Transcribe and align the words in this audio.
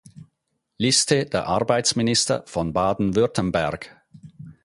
Liste 0.79 1.27
der 1.27 1.45
Arbeitsminister 1.45 2.41
von 2.47 2.73
Baden-Württemberg 2.73 3.97